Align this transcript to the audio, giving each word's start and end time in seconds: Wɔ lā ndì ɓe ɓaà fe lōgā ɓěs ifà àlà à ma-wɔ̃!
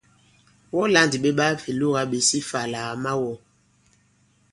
Wɔ 0.73 0.81
lā 0.93 1.01
ndì 1.05 1.17
ɓe 1.23 1.29
ɓaà 1.37 1.53
fe 1.63 1.71
lōgā 1.79 2.01
ɓěs 2.11 2.29
ifà 2.39 2.59
àlà 2.65 2.79
à 2.91 2.93
ma-wɔ̃! 3.03 3.37